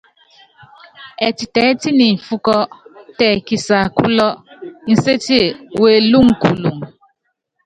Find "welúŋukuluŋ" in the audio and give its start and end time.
5.81-6.77